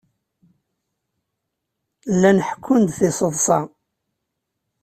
Llan 2.13 2.39
ḥekkun-d 2.47 2.89
tiseḍsa. 2.97 3.59